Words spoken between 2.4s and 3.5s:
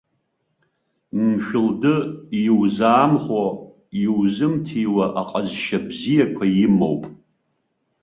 иузаамхәо,